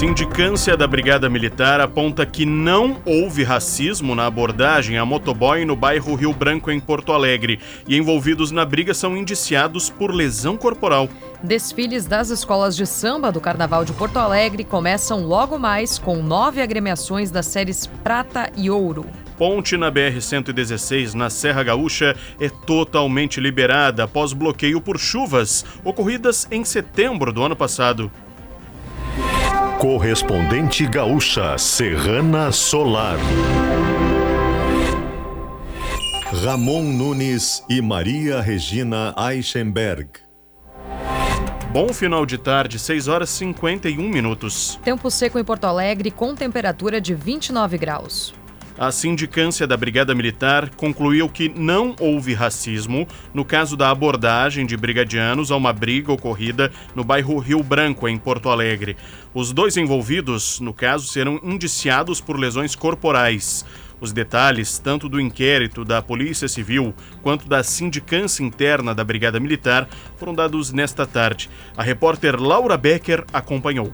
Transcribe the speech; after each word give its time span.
Sindicância 0.00 0.78
da 0.78 0.86
Brigada 0.86 1.28
Militar 1.28 1.78
aponta 1.78 2.24
que 2.24 2.46
não 2.46 3.02
houve 3.04 3.44
racismo 3.44 4.14
na 4.14 4.24
abordagem 4.24 4.96
a 4.96 5.04
motoboy 5.04 5.66
no 5.66 5.76
bairro 5.76 6.14
Rio 6.14 6.32
Branco, 6.32 6.70
em 6.70 6.80
Porto 6.80 7.12
Alegre, 7.12 7.60
e 7.86 7.98
envolvidos 7.98 8.50
na 8.50 8.64
briga 8.64 8.94
são 8.94 9.14
indiciados 9.14 9.90
por 9.90 10.10
lesão 10.10 10.56
corporal. 10.56 11.06
Desfiles 11.42 12.06
das 12.06 12.30
escolas 12.30 12.74
de 12.74 12.86
samba 12.86 13.30
do 13.30 13.42
Carnaval 13.42 13.84
de 13.84 13.92
Porto 13.92 14.16
Alegre 14.16 14.64
começam 14.64 15.22
logo 15.26 15.58
mais 15.58 15.98
com 15.98 16.22
nove 16.22 16.62
agremiações 16.62 17.30
das 17.30 17.44
séries 17.44 17.86
Prata 18.02 18.50
e 18.56 18.70
Ouro. 18.70 19.04
Ponte 19.36 19.76
na 19.76 19.92
BR-116, 19.92 21.12
na 21.12 21.28
Serra 21.28 21.62
Gaúcha, 21.62 22.16
é 22.40 22.48
totalmente 22.48 23.38
liberada 23.38 24.04
após 24.04 24.32
bloqueio 24.32 24.80
por 24.80 24.98
chuvas 24.98 25.62
ocorridas 25.84 26.48
em 26.50 26.64
setembro 26.64 27.30
do 27.34 27.42
ano 27.42 27.54
passado. 27.54 28.10
Correspondente 29.80 30.86
Gaúcha 30.86 31.56
Serrana 31.56 32.52
Solar. 32.52 33.16
Ramon 36.44 36.82
Nunes 36.82 37.64
e 37.66 37.80
Maria 37.80 38.42
Regina 38.42 39.14
Eichenberg. 39.16 40.10
Bom 41.72 41.94
final 41.94 42.26
de 42.26 42.36
tarde, 42.36 42.78
6 42.78 43.08
horas 43.08 43.30
e 43.30 43.38
51 43.38 44.06
minutos. 44.06 44.78
Tempo 44.84 45.10
seco 45.10 45.38
em 45.38 45.44
Porto 45.44 45.64
Alegre 45.64 46.10
com 46.10 46.34
temperatura 46.34 47.00
de 47.00 47.14
29 47.14 47.78
graus. 47.78 48.34
A 48.80 48.90
sindicância 48.90 49.66
da 49.66 49.76
Brigada 49.76 50.14
Militar 50.14 50.70
concluiu 50.70 51.28
que 51.28 51.50
não 51.50 51.94
houve 52.00 52.32
racismo 52.32 53.06
no 53.34 53.44
caso 53.44 53.76
da 53.76 53.90
abordagem 53.90 54.64
de 54.64 54.74
brigadianos 54.74 55.50
a 55.50 55.56
uma 55.56 55.70
briga 55.70 56.10
ocorrida 56.10 56.72
no 56.94 57.04
bairro 57.04 57.38
Rio 57.38 57.62
Branco, 57.62 58.08
em 58.08 58.16
Porto 58.16 58.48
Alegre. 58.48 58.96
Os 59.34 59.52
dois 59.52 59.76
envolvidos, 59.76 60.60
no 60.60 60.72
caso, 60.72 61.08
serão 61.08 61.38
indiciados 61.44 62.22
por 62.22 62.38
lesões 62.38 62.74
corporais. 62.74 63.66
Os 64.00 64.14
detalhes, 64.14 64.78
tanto 64.78 65.10
do 65.10 65.20
inquérito 65.20 65.84
da 65.84 66.00
Polícia 66.00 66.48
Civil 66.48 66.94
quanto 67.20 67.46
da 67.46 67.62
sindicância 67.62 68.42
interna 68.42 68.94
da 68.94 69.04
Brigada 69.04 69.38
Militar, 69.38 69.86
foram 70.16 70.34
dados 70.34 70.72
nesta 70.72 71.06
tarde. 71.06 71.50
A 71.76 71.82
repórter 71.82 72.40
Laura 72.40 72.78
Becker 72.78 73.26
acompanhou. 73.30 73.92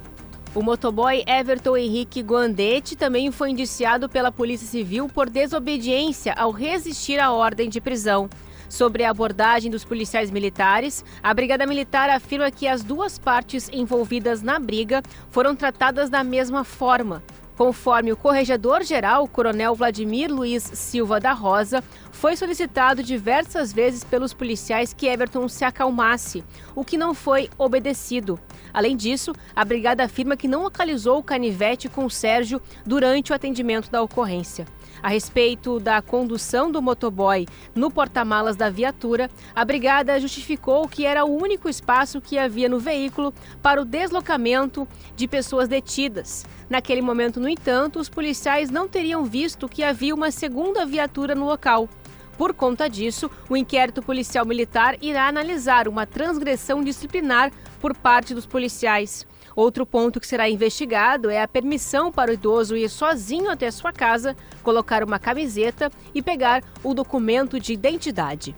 O 0.56 0.62
motoboy 0.62 1.22
Everton 1.26 1.76
Henrique 1.76 2.22
Guandetti 2.22 2.96
também 2.96 3.30
foi 3.30 3.50
indiciado 3.50 4.08
pela 4.08 4.32
Polícia 4.32 4.66
Civil 4.66 5.06
por 5.06 5.28
desobediência 5.28 6.32
ao 6.32 6.50
resistir 6.50 7.20
à 7.20 7.30
ordem 7.30 7.68
de 7.68 7.78
prisão. 7.78 8.26
Sobre 8.66 9.04
a 9.04 9.10
abordagem 9.10 9.70
dos 9.70 9.84
policiais 9.84 10.30
militares, 10.30 11.04
a 11.22 11.34
Brigada 11.34 11.66
Militar 11.66 12.08
afirma 12.08 12.50
que 12.50 12.66
as 12.66 12.82
duas 12.82 13.18
partes 13.18 13.68
envolvidas 13.70 14.40
na 14.40 14.58
briga 14.58 15.02
foram 15.28 15.54
tratadas 15.54 16.08
da 16.08 16.24
mesma 16.24 16.64
forma. 16.64 17.22
Conforme 17.56 18.12
o 18.12 18.16
corregedor-geral, 18.16 19.26
Coronel 19.26 19.74
Vladimir 19.74 20.30
Luiz 20.30 20.62
Silva 20.62 21.18
da 21.18 21.32
Rosa, 21.32 21.82
foi 22.12 22.36
solicitado 22.36 23.02
diversas 23.02 23.72
vezes 23.72 24.04
pelos 24.04 24.34
policiais 24.34 24.92
que 24.92 25.06
Everton 25.06 25.48
se 25.48 25.64
acalmasse, 25.64 26.44
o 26.74 26.84
que 26.84 26.98
não 26.98 27.14
foi 27.14 27.48
obedecido. 27.56 28.38
Além 28.74 28.94
disso, 28.94 29.32
a 29.54 29.64
brigada 29.64 30.04
afirma 30.04 30.36
que 30.36 30.46
não 30.46 30.64
localizou 30.64 31.18
o 31.18 31.22
canivete 31.22 31.88
com 31.88 32.10
Sérgio 32.10 32.60
durante 32.84 33.32
o 33.32 33.34
atendimento 33.34 33.90
da 33.90 34.02
ocorrência. 34.02 34.66
A 35.02 35.08
respeito 35.08 35.78
da 35.78 36.00
condução 36.02 36.70
do 36.70 36.82
motoboy 36.82 37.46
no 37.74 37.90
porta-malas 37.90 38.56
da 38.56 38.70
viatura, 38.70 39.30
a 39.54 39.64
brigada 39.64 40.18
justificou 40.18 40.88
que 40.88 41.04
era 41.04 41.24
o 41.24 41.34
único 41.34 41.68
espaço 41.68 42.20
que 42.20 42.38
havia 42.38 42.68
no 42.68 42.78
veículo 42.78 43.32
para 43.62 43.80
o 43.80 43.84
deslocamento 43.84 44.88
de 45.14 45.28
pessoas 45.28 45.68
detidas. 45.68 46.44
Naquele 46.68 47.02
momento, 47.02 47.38
no 47.38 47.45
entanto, 47.48 47.98
os 47.98 48.08
policiais 48.08 48.70
não 48.70 48.88
teriam 48.88 49.24
visto 49.24 49.68
que 49.68 49.82
havia 49.82 50.14
uma 50.14 50.30
segunda 50.30 50.86
viatura 50.86 51.34
no 51.34 51.46
local. 51.46 51.88
Por 52.36 52.52
conta 52.52 52.88
disso, 52.88 53.30
o 53.48 53.56
inquérito 53.56 54.02
policial 54.02 54.44
militar 54.44 54.96
irá 55.00 55.26
analisar 55.26 55.88
uma 55.88 56.06
transgressão 56.06 56.84
disciplinar 56.84 57.50
por 57.80 57.96
parte 57.96 58.34
dos 58.34 58.46
policiais. 58.46 59.26
Outro 59.54 59.86
ponto 59.86 60.20
que 60.20 60.26
será 60.26 60.50
investigado 60.50 61.30
é 61.30 61.40
a 61.42 61.48
permissão 61.48 62.12
para 62.12 62.30
o 62.30 62.34
idoso 62.34 62.76
ir 62.76 62.90
sozinho 62.90 63.50
até 63.50 63.70
sua 63.70 63.90
casa, 63.90 64.36
colocar 64.62 65.02
uma 65.02 65.18
camiseta 65.18 65.90
e 66.14 66.20
pegar 66.20 66.62
o 66.84 66.92
documento 66.92 67.58
de 67.58 67.72
identidade. 67.72 68.54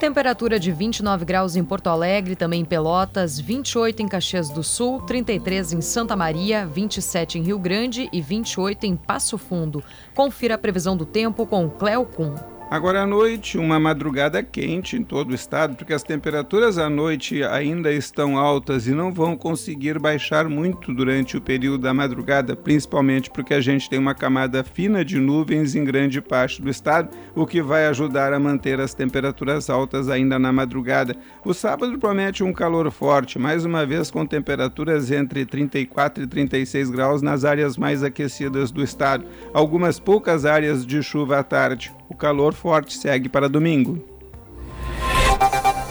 Temperatura 0.00 0.58
de 0.58 0.72
29 0.72 1.26
graus 1.26 1.56
em 1.56 1.62
Porto 1.62 1.88
Alegre, 1.88 2.34
também 2.34 2.62
em 2.62 2.64
Pelotas, 2.64 3.38
28 3.38 4.00
em 4.00 4.08
Caxias 4.08 4.48
do 4.48 4.62
Sul, 4.62 5.02
33 5.02 5.74
em 5.74 5.82
Santa 5.82 6.16
Maria, 6.16 6.64
27 6.64 7.38
em 7.38 7.42
Rio 7.42 7.58
Grande 7.58 8.08
e 8.10 8.22
28 8.22 8.86
em 8.86 8.96
Passo 8.96 9.36
Fundo. 9.36 9.84
Confira 10.14 10.54
a 10.54 10.58
previsão 10.58 10.96
do 10.96 11.04
tempo 11.04 11.44
com 11.44 11.68
Cleo 11.68 12.06
Kuhn. 12.06 12.59
Agora 12.70 13.02
à 13.02 13.06
noite, 13.06 13.58
uma 13.58 13.80
madrugada 13.80 14.44
quente 14.44 14.94
em 14.96 15.02
todo 15.02 15.32
o 15.32 15.34
estado, 15.34 15.74
porque 15.74 15.92
as 15.92 16.04
temperaturas 16.04 16.78
à 16.78 16.88
noite 16.88 17.42
ainda 17.42 17.90
estão 17.90 18.38
altas 18.38 18.86
e 18.86 18.92
não 18.92 19.12
vão 19.12 19.36
conseguir 19.36 19.98
baixar 19.98 20.48
muito 20.48 20.94
durante 20.94 21.36
o 21.36 21.40
período 21.40 21.82
da 21.82 21.92
madrugada, 21.92 22.54
principalmente 22.54 23.28
porque 23.28 23.54
a 23.54 23.60
gente 23.60 23.90
tem 23.90 23.98
uma 23.98 24.14
camada 24.14 24.62
fina 24.62 25.04
de 25.04 25.18
nuvens 25.18 25.74
em 25.74 25.82
grande 25.82 26.20
parte 26.20 26.62
do 26.62 26.70
estado, 26.70 27.08
o 27.34 27.44
que 27.44 27.60
vai 27.60 27.86
ajudar 27.86 28.32
a 28.32 28.38
manter 28.38 28.78
as 28.78 28.94
temperaturas 28.94 29.68
altas 29.68 30.08
ainda 30.08 30.38
na 30.38 30.52
madrugada. 30.52 31.16
O 31.44 31.52
sábado 31.52 31.98
promete 31.98 32.44
um 32.44 32.52
calor 32.52 32.88
forte, 32.92 33.36
mais 33.36 33.64
uma 33.64 33.84
vez 33.84 34.12
com 34.12 34.24
temperaturas 34.24 35.10
entre 35.10 35.44
34 35.44 36.22
e 36.22 36.26
36 36.28 36.88
graus 36.88 37.20
nas 37.20 37.44
áreas 37.44 37.76
mais 37.76 38.04
aquecidas 38.04 38.70
do 38.70 38.80
estado. 38.80 39.24
Algumas 39.52 39.98
poucas 39.98 40.44
áreas 40.44 40.86
de 40.86 41.02
chuva 41.02 41.40
à 41.40 41.42
tarde. 41.42 41.92
O 42.20 42.28
calor 42.30 42.52
forte 42.52 42.98
segue 42.98 43.30
para 43.30 43.48
domingo. 43.48 44.04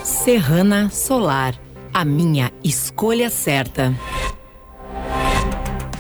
Serrana 0.04 0.88
Solar, 0.92 1.60
a 1.92 2.06
minha 2.06 2.52
escolha 2.64 3.32
certa. 3.32 3.96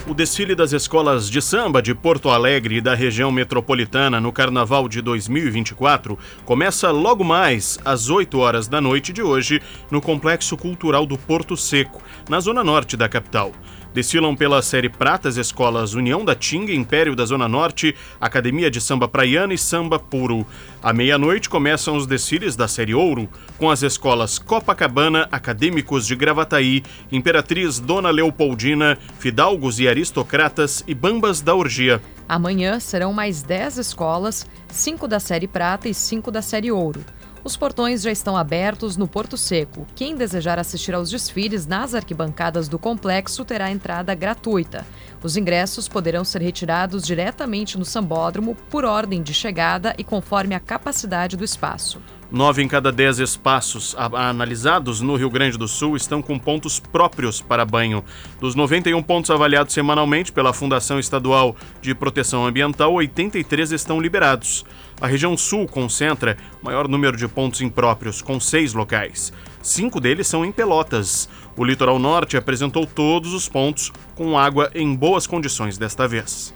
O 0.07 0.13
desfile 0.13 0.53
das 0.53 0.71
escolas 0.71 1.29
de 1.29 1.41
samba 1.41 1.81
de 1.81 1.95
Porto 1.95 2.29
Alegre 2.29 2.77
e 2.77 2.81
da 2.81 2.93
região 2.93 3.31
metropolitana 3.31 4.21
no 4.21 4.31
Carnaval 4.31 4.87
de 4.87 5.01
2024 5.01 6.17
começa 6.45 6.91
logo 6.91 7.23
mais 7.23 7.79
às 7.83 8.09
8 8.09 8.37
horas 8.37 8.67
da 8.67 8.79
noite 8.79 9.11
de 9.11 9.23
hoje 9.23 9.59
no 9.89 9.99
Complexo 9.99 10.55
Cultural 10.55 11.07
do 11.07 11.17
Porto 11.17 11.57
Seco, 11.57 12.03
na 12.29 12.39
zona 12.39 12.63
norte 12.63 12.95
da 12.95 13.09
capital. 13.09 13.51
Desfilam 13.93 14.35
pela 14.35 14.61
série 14.61 14.87
Pratas 14.87 15.35
escolas 15.35 15.93
União 15.93 16.23
da 16.23 16.35
Tinga, 16.35 16.71
Império 16.71 17.15
da 17.15 17.25
Zona 17.25 17.47
Norte, 17.47 17.95
Academia 18.21 18.69
de 18.69 18.79
Samba 18.79 19.07
Praiana 19.07 19.53
e 19.53 19.57
Samba 19.57 19.97
Puro. 19.97 20.45
À 20.81 20.93
meia-noite 20.93 21.49
começam 21.49 21.95
os 21.95 22.05
desfiles 22.05 22.55
da 22.55 22.67
série 22.67 22.93
Ouro, 22.93 23.27
com 23.57 23.69
as 23.69 23.81
escolas 23.81 24.37
Copacabana, 24.37 25.27
Acadêmicos 25.31 26.05
de 26.05 26.15
Gravataí, 26.15 26.83
Imperatriz 27.11 27.79
Dona 27.79 28.11
Leopoldina, 28.11 28.97
Fidalgos 29.17 29.79
e 29.79 29.87
Aristocratas 29.87 30.83
e 30.87 30.93
Bambas 30.93 31.41
da 31.41 31.55
Orgia. 31.55 31.99
Amanhã 32.27 32.79
serão 32.79 33.11
mais 33.11 33.41
10 33.41 33.79
escolas, 33.79 34.45
5 34.67 35.07
da 35.07 35.19
série 35.19 35.47
Prata 35.47 35.89
e 35.89 35.95
5 35.95 36.29
da 36.29 36.43
série 36.43 36.71
Ouro. 36.71 37.03
Os 37.41 37.55
portões 37.55 38.01
já 38.01 38.11
estão 38.11 38.35
abertos 38.35 38.97
no 38.97 39.07
Porto 39.07 39.37
Seco. 39.37 39.87
Quem 39.95 40.15
desejar 40.15 40.59
assistir 40.59 40.93
aos 40.93 41.09
desfiles 41.09 41.65
nas 41.65 41.95
arquibancadas 41.95 42.67
do 42.67 42.77
complexo 42.77 43.45
terá 43.45 43.71
entrada 43.71 44.13
gratuita. 44.13 44.85
Os 45.23 45.37
ingressos 45.37 45.87
poderão 45.87 46.25
ser 46.25 46.41
retirados 46.41 47.03
diretamente 47.03 47.77
no 47.77 47.85
sambódromo 47.85 48.55
por 48.69 48.83
ordem 48.83 49.23
de 49.23 49.33
chegada 49.33 49.95
e 49.97 50.03
conforme 50.03 50.53
a 50.53 50.59
capacidade 50.59 51.37
do 51.37 51.45
espaço. 51.45 52.01
Nove 52.31 52.61
em 52.61 52.67
cada 52.67 52.91
dez 52.91 53.17
espaços 53.17 53.95
analisados 53.97 55.01
no 55.01 55.15
Rio 55.15 55.31
Grande 55.31 55.57
do 55.57 55.67
Sul 55.67 55.95
estão 55.95 56.21
com 56.21 56.37
pontos 56.37 56.79
próprios 56.79 57.41
para 57.41 57.65
banho. 57.65 58.05
Dos 58.39 58.53
91 58.53 59.01
pontos 59.01 59.31
avaliados 59.31 59.73
semanalmente 59.73 60.31
pela 60.31 60.53
Fundação 60.53 60.99
Estadual 60.99 61.55
de 61.81 61.95
Proteção 61.95 62.45
Ambiental, 62.45 62.93
83 62.93 63.71
estão 63.71 63.99
liberados. 63.99 64.63
A 65.01 65.07
região 65.07 65.35
sul 65.35 65.65
concentra 65.65 66.37
maior 66.61 66.87
número 66.87 67.17
de 67.17 67.27
pontos 67.27 67.61
impróprios, 67.61 68.21
com 68.21 68.39
seis 68.39 68.73
locais. 68.73 69.33
Cinco 69.59 69.99
deles 69.99 70.27
são 70.27 70.45
em 70.45 70.51
Pelotas. 70.51 71.27
O 71.57 71.65
litoral 71.65 71.97
norte 71.97 72.37
apresentou 72.37 72.85
todos 72.85 73.33
os 73.33 73.49
pontos 73.49 73.91
com 74.13 74.37
água 74.37 74.69
em 74.75 74.95
boas 74.95 75.25
condições 75.25 75.79
desta 75.79 76.07
vez. 76.07 76.53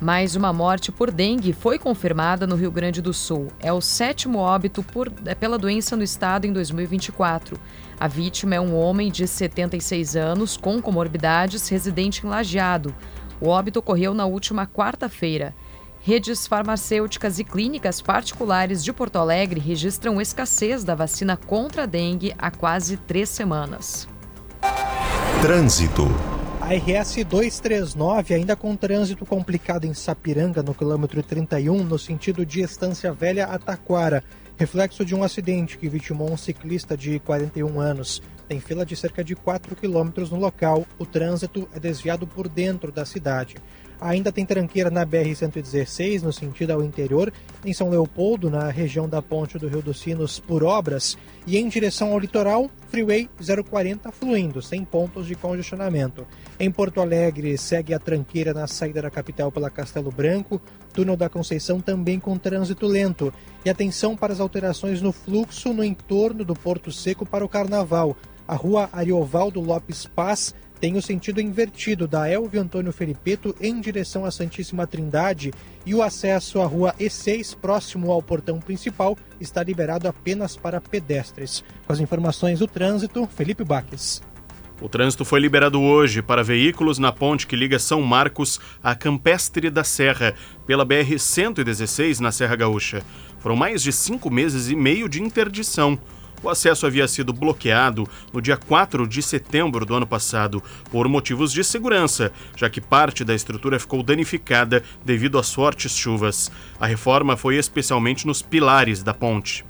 Mais 0.00 0.34
uma 0.34 0.52
morte 0.52 0.90
por 0.90 1.10
dengue 1.10 1.52
foi 1.52 1.78
confirmada 1.78 2.46
no 2.46 2.56
Rio 2.56 2.70
Grande 2.70 3.00
do 3.00 3.12
Sul. 3.12 3.48
É 3.60 3.72
o 3.72 3.80
sétimo 3.80 4.38
óbito 4.38 4.82
por, 4.82 5.10
é, 5.24 5.34
pela 5.34 5.56
doença 5.56 5.96
no 5.96 6.02
estado 6.02 6.46
em 6.46 6.52
2024. 6.52 7.58
A 7.98 8.08
vítima 8.08 8.56
é 8.56 8.60
um 8.60 8.76
homem 8.76 9.10
de 9.10 9.26
76 9.26 10.16
anos 10.16 10.56
com 10.56 10.82
comorbidades, 10.82 11.68
residente 11.68 12.26
em 12.26 12.28
Lajeado. 12.28 12.94
O 13.40 13.48
óbito 13.48 13.78
ocorreu 13.78 14.12
na 14.14 14.26
última 14.26 14.66
quarta-feira. 14.66 15.54
Redes 16.00 16.46
farmacêuticas 16.46 17.38
e 17.38 17.44
clínicas 17.44 18.02
particulares 18.02 18.84
de 18.84 18.92
Porto 18.92 19.16
Alegre 19.16 19.60
registram 19.60 20.20
escassez 20.20 20.84
da 20.84 20.94
vacina 20.94 21.36
contra 21.36 21.84
a 21.84 21.86
dengue 21.86 22.34
há 22.36 22.50
quase 22.50 22.96
três 22.96 23.28
semanas. 23.28 24.06
Trânsito. 25.40 26.33
A 26.64 26.68
RS 26.68 27.22
239 27.24 28.32
ainda 28.32 28.56
com 28.56 28.74
trânsito 28.74 29.26
complicado 29.26 29.84
em 29.84 29.92
Sapiranga, 29.92 30.62
no 30.62 30.74
quilômetro 30.74 31.22
31, 31.22 31.84
no 31.84 31.98
sentido 31.98 32.46
de 32.46 32.62
Estância 32.62 33.12
Velha 33.12 33.44
a 33.44 33.58
Taquara. 33.58 34.24
Reflexo 34.56 35.04
de 35.04 35.14
um 35.14 35.22
acidente 35.22 35.76
que 35.76 35.90
vitimou 35.90 36.32
um 36.32 36.38
ciclista 36.38 36.96
de 36.96 37.18
41 37.18 37.78
anos. 37.78 38.22
Tem 38.48 38.60
fila 38.60 38.86
de 38.86 38.96
cerca 38.96 39.22
de 39.22 39.36
4 39.36 39.76
quilômetros 39.76 40.30
no 40.30 40.38
local. 40.38 40.86
O 40.98 41.04
trânsito 41.04 41.68
é 41.74 41.78
desviado 41.78 42.26
por 42.26 42.48
dentro 42.48 42.90
da 42.90 43.04
cidade. 43.04 43.56
Ainda 44.00 44.32
tem 44.32 44.44
tranqueira 44.44 44.90
na 44.90 45.06
BR-116, 45.06 46.22
no 46.22 46.32
sentido 46.32 46.72
ao 46.72 46.82
interior, 46.82 47.32
em 47.64 47.72
São 47.72 47.88
Leopoldo, 47.88 48.50
na 48.50 48.68
região 48.68 49.08
da 49.08 49.22
Ponte 49.22 49.58
do 49.58 49.68
Rio 49.68 49.82
dos 49.82 50.00
Sinos, 50.00 50.38
por 50.38 50.62
obras, 50.62 51.16
e 51.46 51.56
em 51.56 51.68
direção 51.68 52.12
ao 52.12 52.18
litoral, 52.18 52.70
Freeway 52.88 53.28
040 53.68 54.10
fluindo, 54.12 54.62
sem 54.62 54.84
pontos 54.84 55.26
de 55.26 55.34
congestionamento. 55.34 56.26
Em 56.58 56.70
Porto 56.70 57.00
Alegre, 57.00 57.56
segue 57.58 57.94
a 57.94 57.98
tranqueira 57.98 58.54
na 58.54 58.66
saída 58.66 59.02
da 59.02 59.10
capital 59.10 59.50
pela 59.50 59.70
Castelo 59.70 60.10
Branco, 60.10 60.60
túnel 60.92 61.16
da 61.16 61.28
Conceição 61.28 61.80
também 61.80 62.20
com 62.20 62.38
trânsito 62.38 62.86
lento. 62.86 63.32
E 63.64 63.70
atenção 63.70 64.16
para 64.16 64.32
as 64.32 64.40
alterações 64.40 65.02
no 65.02 65.12
fluxo 65.12 65.72
no 65.72 65.84
entorno 65.84 66.44
do 66.44 66.54
Porto 66.54 66.92
Seco 66.92 67.26
para 67.26 67.44
o 67.44 67.48
Carnaval. 67.48 68.16
A 68.46 68.54
rua 68.54 68.90
Ariovaldo 68.92 69.60
Lopes 69.60 70.06
Paz 70.06 70.54
tem 70.84 70.98
o 70.98 71.00
sentido 71.00 71.40
invertido 71.40 72.06
da 72.06 72.28
Elvio 72.28 72.60
Antônio 72.60 72.92
Felipeto 72.92 73.56
em 73.58 73.80
direção 73.80 74.26
à 74.26 74.30
Santíssima 74.30 74.86
Trindade 74.86 75.50
e 75.86 75.94
o 75.94 76.02
acesso 76.02 76.60
à 76.60 76.66
rua 76.66 76.94
E6, 77.00 77.56
próximo 77.56 78.12
ao 78.12 78.20
portão 78.20 78.60
principal, 78.60 79.16
está 79.40 79.62
liberado 79.62 80.06
apenas 80.06 80.58
para 80.58 80.82
pedestres. 80.82 81.64
Com 81.86 81.92
as 81.94 82.00
informações 82.00 82.58
do 82.58 82.66
trânsito, 82.66 83.26
Felipe 83.34 83.64
Baques. 83.64 84.20
O 84.78 84.86
trânsito 84.86 85.24
foi 85.24 85.40
liberado 85.40 85.80
hoje 85.80 86.20
para 86.20 86.44
veículos 86.44 86.98
na 86.98 87.10
ponte 87.10 87.46
que 87.46 87.56
liga 87.56 87.78
São 87.78 88.02
Marcos 88.02 88.60
a 88.82 88.94
Campestre 88.94 89.70
da 89.70 89.84
Serra, 89.84 90.34
pela 90.66 90.84
BR-116 90.84 92.20
na 92.20 92.30
Serra 92.30 92.56
Gaúcha. 92.56 93.02
Foram 93.38 93.56
mais 93.56 93.82
de 93.82 93.90
cinco 93.90 94.30
meses 94.30 94.68
e 94.68 94.76
meio 94.76 95.08
de 95.08 95.22
interdição. 95.22 95.98
O 96.44 96.50
acesso 96.50 96.86
havia 96.86 97.08
sido 97.08 97.32
bloqueado 97.32 98.06
no 98.30 98.38
dia 98.38 98.58
4 98.58 99.08
de 99.08 99.22
setembro 99.22 99.86
do 99.86 99.94
ano 99.94 100.06
passado 100.06 100.62
por 100.90 101.08
motivos 101.08 101.50
de 101.50 101.64
segurança, 101.64 102.30
já 102.54 102.68
que 102.68 102.82
parte 102.82 103.24
da 103.24 103.34
estrutura 103.34 103.80
ficou 103.80 104.02
danificada 104.02 104.82
devido 105.02 105.38
às 105.38 105.54
fortes 105.54 105.96
chuvas. 105.96 106.52
A 106.78 106.84
reforma 106.86 107.34
foi 107.34 107.56
especialmente 107.56 108.26
nos 108.26 108.42
pilares 108.42 109.02
da 109.02 109.14
ponte. 109.14 109.64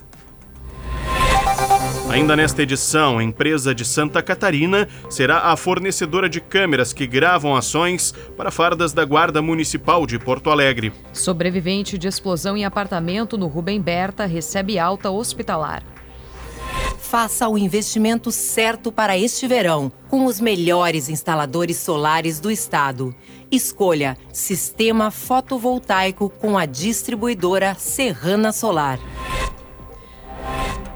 Ainda 2.10 2.34
nesta 2.34 2.60
edição, 2.62 3.18
a 3.18 3.22
empresa 3.22 3.72
de 3.72 3.84
Santa 3.84 4.20
Catarina 4.20 4.88
será 5.08 5.52
a 5.52 5.56
fornecedora 5.56 6.28
de 6.28 6.40
câmeras 6.40 6.92
que 6.92 7.06
gravam 7.06 7.54
ações 7.54 8.12
para 8.36 8.50
fardas 8.50 8.92
da 8.92 9.04
Guarda 9.04 9.40
Municipal 9.40 10.04
de 10.08 10.18
Porto 10.18 10.50
Alegre. 10.50 10.92
Sobrevivente 11.12 11.96
de 11.96 12.08
explosão 12.08 12.56
em 12.56 12.64
apartamento 12.64 13.38
no 13.38 13.46
Rubem 13.46 13.80
Berta 13.80 14.26
recebe 14.26 14.76
alta 14.76 15.08
hospitalar 15.08 15.93
faça 16.98 17.48
o 17.48 17.58
investimento 17.58 18.30
certo 18.30 18.90
para 18.90 19.16
este 19.16 19.46
verão, 19.46 19.90
com 20.08 20.26
os 20.26 20.40
melhores 20.40 21.08
instaladores 21.08 21.76
solares 21.76 22.40
do 22.40 22.50
estado. 22.50 23.14
Escolha 23.50 24.16
Sistema 24.32 25.10
Fotovoltaico 25.10 26.28
com 26.28 26.58
a 26.58 26.66
distribuidora 26.66 27.74
Serrana 27.78 28.52
Solar. 28.52 28.98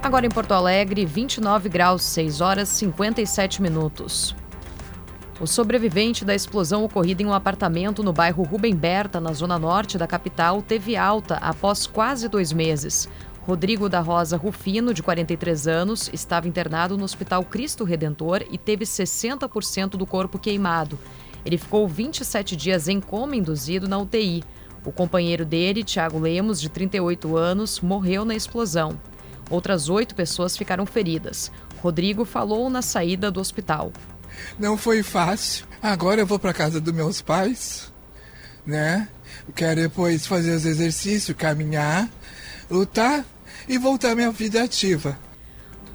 Agora 0.03 0.27
em 0.27 0.31
Porto 0.31 0.53
Alegre, 0.53 1.05
29 1.05 1.69
graus, 1.69 2.03
6 2.03 2.41
horas 2.41 2.69
57 2.69 3.61
minutos. 3.61 4.35
O 5.41 5.47
sobrevivente 5.47 6.25
da 6.25 6.35
explosão 6.35 6.83
ocorrida 6.83 7.23
em 7.23 7.27
um 7.27 7.33
apartamento 7.33 8.03
no 8.03 8.13
bairro 8.13 8.43
Rubem 8.43 8.75
Berta, 8.75 9.21
na 9.21 9.33
zona 9.33 9.57
norte 9.57 9.97
da 9.97 10.07
capital, 10.07 10.63
teve 10.63 10.97
alta 10.97 11.37
após 11.37 11.87
quase 11.87 12.29
dois 12.29 12.53
meses. 12.53 13.09
Rodrigo 13.49 13.89
da 13.89 14.01
Rosa 14.01 14.37
Rufino, 14.37 14.93
de 14.93 15.03
43 15.03 15.67
anos, 15.67 16.11
estava 16.13 16.47
internado 16.47 16.99
no 16.99 17.05
Hospital 17.05 17.43
Cristo 17.43 17.83
Redentor 17.83 18.45
e 18.51 18.59
teve 18.59 18.85
60% 18.85 19.93
do 19.93 20.05
corpo 20.05 20.39
queimado. 20.39 20.99
Ele 21.47 21.57
ficou 21.57 21.89
27 21.89 22.55
dias 22.55 22.89
em 22.89 23.01
coma 23.01 23.35
induzido 23.35 23.89
na 23.89 23.97
UTI. 23.97 24.45
O 24.85 24.93
companheiro 24.93 25.47
dele, 25.47 25.83
Tiago 25.83 26.19
Lemos, 26.19 26.61
de 26.61 26.69
38 26.69 27.39
anos, 27.39 27.81
morreu 27.81 28.23
na 28.23 28.35
explosão. 28.35 29.01
Outras 29.49 29.89
oito 29.89 30.15
pessoas 30.15 30.55
ficaram 30.55 30.85
feridas. 30.85 31.51
Rodrigo 31.81 32.27
falou 32.27 32.69
na 32.69 32.83
saída 32.83 33.31
do 33.31 33.41
hospital. 33.41 33.95
Não 34.59 34.77
foi 34.77 35.03
fácil. 35.03 35.67
Agora 35.81 36.21
eu 36.21 36.27
vou 36.27 36.39
para 36.39 36.53
casa 36.53 36.83
dos 36.83 36.93
meus 36.93 37.23
pais, 37.23 37.91
né? 38.67 39.09
Quero 39.55 39.81
depois 39.81 40.27
fazer 40.27 40.55
os 40.55 40.67
exercícios, 40.67 41.35
caminhar, 41.35 42.11
lutar 42.71 43.25
e 43.69 43.79
voltar 43.79 44.13
à 44.13 44.15
minha 44.15 44.31
vida 44.31 44.63
ativa. 44.63 45.19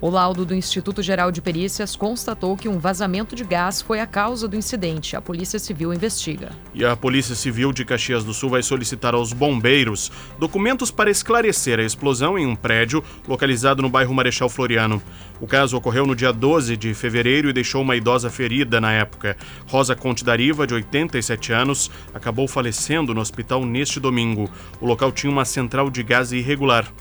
O 0.00 0.10
laudo 0.10 0.44
do 0.44 0.54
Instituto 0.54 1.02
Geral 1.02 1.32
de 1.32 1.40
Perícias 1.40 1.96
constatou 1.96 2.58
que 2.58 2.68
um 2.68 2.78
vazamento 2.78 3.34
de 3.34 3.42
gás 3.42 3.80
foi 3.80 4.00
a 4.00 4.06
causa 4.06 4.46
do 4.46 4.54
incidente. 4.54 5.16
A 5.16 5.22
Polícia 5.22 5.58
Civil 5.58 5.94
investiga. 5.94 6.50
E 6.74 6.84
a 6.84 6.94
Polícia 6.94 7.34
Civil 7.34 7.72
de 7.72 7.86
Caxias 7.86 8.22
do 8.22 8.34
Sul 8.34 8.50
vai 8.50 8.62
solicitar 8.62 9.14
aos 9.14 9.32
bombeiros 9.32 10.12
documentos 10.38 10.90
para 10.90 11.10
esclarecer 11.10 11.78
a 11.78 11.82
explosão 11.82 12.38
em 12.38 12.46
um 12.46 12.54
prédio 12.54 13.02
localizado 13.26 13.80
no 13.80 13.88
bairro 13.88 14.12
Marechal 14.12 14.50
Floriano. 14.50 15.02
O 15.40 15.46
caso 15.46 15.74
ocorreu 15.74 16.06
no 16.06 16.14
dia 16.14 16.32
12 16.34 16.76
de 16.76 16.92
fevereiro 16.92 17.48
e 17.48 17.54
deixou 17.54 17.80
uma 17.80 17.96
idosa 17.96 18.28
ferida 18.28 18.82
na 18.82 18.92
época. 18.92 19.38
Rosa 19.66 19.96
Conte 19.96 20.22
Dariva, 20.22 20.66
de 20.66 20.74
87 20.74 21.50
anos, 21.50 21.90
acabou 22.12 22.46
falecendo 22.46 23.14
no 23.14 23.22
hospital 23.22 23.64
neste 23.64 23.98
domingo. 23.98 24.50
O 24.82 24.86
local 24.86 25.10
tinha 25.10 25.32
uma 25.32 25.46
central 25.46 25.88
de 25.88 26.02
gás 26.02 26.30
irregular. 26.30 26.92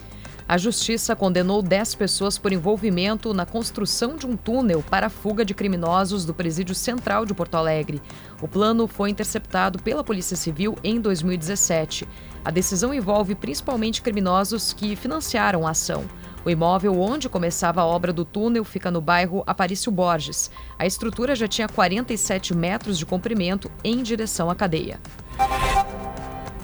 A 0.53 0.57
justiça 0.59 1.15
condenou 1.15 1.63
10 1.63 1.95
pessoas 1.95 2.37
por 2.37 2.53
envolvimento 2.53 3.33
na 3.33 3.43
construção 3.43 4.15
de 4.15 4.27
um 4.27 4.37
túnel 4.37 4.83
para 4.87 5.07
a 5.07 5.09
fuga 5.09 5.43
de 5.43 5.51
criminosos 5.51 6.25
do 6.25 6.31
Presídio 6.31 6.75
Central 6.75 7.25
de 7.25 7.33
Porto 7.33 7.55
Alegre. 7.55 7.99
O 8.39 8.47
plano 8.47 8.85
foi 8.85 9.09
interceptado 9.09 9.81
pela 9.81 10.03
Polícia 10.03 10.37
Civil 10.37 10.77
em 10.83 11.01
2017. 11.01 12.07
A 12.45 12.51
decisão 12.51 12.93
envolve 12.93 13.33
principalmente 13.33 14.03
criminosos 14.03 14.73
que 14.73 14.95
financiaram 14.95 15.65
a 15.65 15.71
ação. 15.71 16.03
O 16.45 16.51
imóvel 16.51 17.01
onde 17.01 17.27
começava 17.27 17.81
a 17.81 17.85
obra 17.87 18.13
do 18.13 18.23
túnel 18.23 18.63
fica 18.63 18.91
no 18.91 19.01
bairro 19.01 19.41
Aparício 19.47 19.91
Borges. 19.91 20.51
A 20.77 20.85
estrutura 20.85 21.35
já 21.35 21.47
tinha 21.47 21.67
47 21.67 22.53
metros 22.53 22.99
de 22.99 23.07
comprimento 23.07 23.71
em 23.83 24.03
direção 24.03 24.51
à 24.51 24.55
cadeia. 24.55 24.99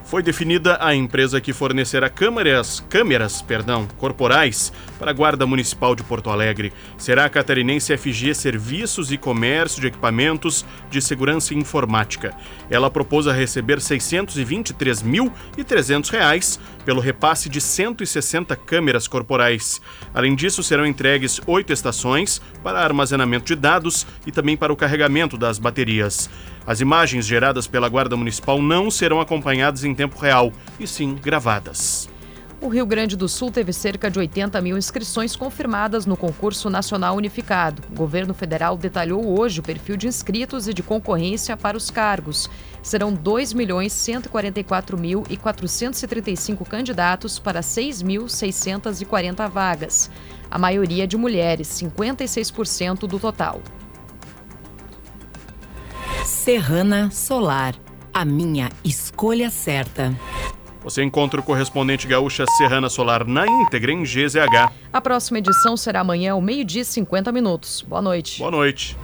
Foi 0.09 0.21
definida 0.23 0.79
a 0.81 0.95
empresa 0.95 1.39
que 1.39 1.53
fornecerá 1.53 2.09
câmeras, 2.09 2.83
câmeras 2.89 3.43
perdão, 3.43 3.87
corporais 3.99 4.73
para 4.97 5.11
a 5.11 5.13
Guarda 5.13 5.45
Municipal 5.45 5.95
de 5.95 6.01
Porto 6.01 6.31
Alegre. 6.31 6.73
Será 6.97 7.25
a 7.25 7.29
catarinense 7.29 7.95
FG 7.95 8.33
Serviços 8.33 9.11
e 9.11 9.19
Comércio 9.19 9.79
de 9.79 9.85
Equipamentos 9.85 10.65
de 10.89 10.99
Segurança 10.99 11.53
Informática. 11.53 12.35
Ela 12.71 12.89
propôs 12.89 13.27
a 13.27 13.33
receber 13.33 13.75
R$ 13.75 13.83
623.300 13.83 16.59
pelo 16.83 17.01
repasse 17.01 17.47
de 17.47 17.61
160 17.61 18.55
câmeras 18.55 19.07
corporais. 19.07 19.79
Além 20.11 20.33
disso, 20.33 20.63
serão 20.63 20.87
entregues 20.87 21.39
oito 21.45 21.71
estações 21.71 22.41
para 22.63 22.79
armazenamento 22.79 23.45
de 23.45 23.55
dados 23.55 24.07
e 24.25 24.31
também 24.31 24.57
para 24.57 24.73
o 24.73 24.75
carregamento 24.75 25.37
das 25.37 25.59
baterias. 25.59 26.27
As 26.69 26.79
imagens 26.81 27.25
geradas 27.25 27.65
pela 27.65 27.89
Guarda 27.89 28.15
Municipal 28.15 28.61
não 28.61 28.91
serão 28.91 29.19
acompanhadas 29.19 29.83
em 29.83 29.95
tempo 29.95 30.19
real, 30.19 30.53
e 30.79 30.85
sim 30.85 31.15
gravadas. 31.15 32.07
O 32.61 32.67
Rio 32.67 32.85
Grande 32.85 33.17
do 33.17 33.27
Sul 33.27 33.49
teve 33.49 33.73
cerca 33.73 34.07
de 34.07 34.19
80 34.19 34.61
mil 34.61 34.77
inscrições 34.77 35.35
confirmadas 35.35 36.05
no 36.05 36.15
concurso 36.15 36.69
nacional 36.69 37.15
unificado. 37.15 37.81
O 37.89 37.95
governo 37.95 38.35
federal 38.35 38.77
detalhou 38.77 39.39
hoje 39.39 39.61
o 39.61 39.63
perfil 39.63 39.97
de 39.97 40.05
inscritos 40.05 40.67
e 40.67 40.73
de 40.75 40.83
concorrência 40.83 41.57
para 41.57 41.75
os 41.75 41.89
cargos. 41.89 42.47
Serão 42.83 43.11
2 43.11 43.51
milhões 43.53 43.91
144 43.91 44.95
mil 44.95 45.23
e 45.27 45.38
435 45.38 46.63
candidatos 46.65 47.39
para 47.39 47.61
6.640 47.61 49.49
vagas. 49.49 50.11
A 50.51 50.59
maioria 50.59 51.07
de 51.07 51.17
mulheres, 51.17 51.67
56% 51.69 53.07
do 53.07 53.17
total. 53.17 53.59
Serrana 56.39 57.12
Solar, 57.12 57.75
a 58.13 58.24
minha 58.24 58.69
escolha 58.81 59.50
certa. 59.50 60.15
Você 60.81 61.03
encontra 61.03 61.41
o 61.41 61.43
correspondente 61.43 62.08
gaúcha 62.08 62.46
Serrana 62.58 62.88
Solar 62.88 63.27
na 63.27 63.46
íntegra 63.46 63.91
em 63.91 64.03
GZH. 64.03 64.72
A 64.93 65.01
próxima 65.01 65.39
edição 65.39 65.75
será 65.75 66.00
amanhã 66.00 66.31
ao 66.31 66.41
meio-dia 66.41 66.84
e 66.84 66.86
50 66.86 67.29
minutos. 67.34 67.81
Boa 67.81 68.01
noite. 68.01 68.39
Boa 68.39 68.51
noite. 68.51 68.96